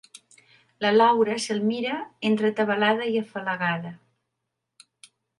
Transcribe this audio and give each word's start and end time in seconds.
La 0.83 0.91
Laura 0.93 1.35
se'l 1.43 1.59
mira, 1.71 1.99
entre 2.29 2.49
atabalada 2.53 3.09
i 3.15 3.19
afalagada. 3.21 3.93